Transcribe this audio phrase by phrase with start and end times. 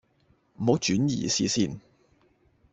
[0.55, 1.79] 唔好轉移視線